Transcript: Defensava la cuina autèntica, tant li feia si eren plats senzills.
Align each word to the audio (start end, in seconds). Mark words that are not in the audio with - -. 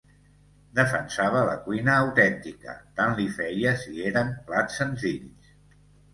Defensava 0.77 1.43
la 1.49 1.53
cuina 1.65 1.97
autèntica, 2.05 2.75
tant 3.01 3.15
li 3.21 3.27
feia 3.37 3.75
si 3.83 3.95
eren 4.15 4.35
plats 4.51 4.83
senzills. 4.83 5.55